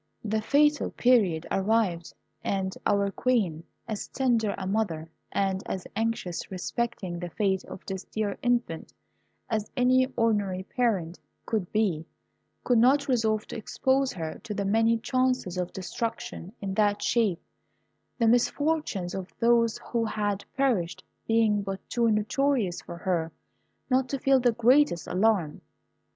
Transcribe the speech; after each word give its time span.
The 0.25 0.41
fatal 0.41 0.89
period 0.89 1.45
arrived, 1.51 2.11
and 2.43 2.73
our 2.87 3.11
Queen, 3.11 3.63
as 3.87 4.07
tender 4.07 4.55
a 4.57 4.65
mother, 4.65 5.11
and 5.31 5.61
as 5.67 5.85
anxious 5.95 6.49
respecting 6.49 7.19
the 7.19 7.29
fate 7.29 7.63
of 7.65 7.85
this 7.85 8.03
dear 8.05 8.35
infant 8.41 8.93
as 9.47 9.69
any 9.77 10.07
ordinary 10.15 10.63
parent 10.63 11.19
could 11.45 11.71
be, 11.71 12.07
could 12.63 12.79
not 12.79 13.07
resolve 13.07 13.45
to 13.49 13.55
expose 13.55 14.11
her 14.13 14.39
to 14.43 14.55
the 14.55 14.65
many 14.65 14.97
chances 14.97 15.55
of 15.55 15.71
destruction 15.71 16.51
in 16.61 16.73
that 16.73 17.03
shape, 17.03 17.39
the 18.17 18.27
misfortunes 18.27 19.13
of 19.13 19.31
those 19.37 19.77
who 19.91 20.03
had 20.05 20.43
perished 20.57 21.03
being 21.27 21.61
but 21.61 21.79
too 21.91 22.09
notorious 22.09 22.81
for 22.81 22.97
her 22.97 23.31
not 23.87 24.09
to 24.09 24.17
feel 24.17 24.39
the 24.39 24.51
greatest 24.53 25.05
alarm. 25.05 25.61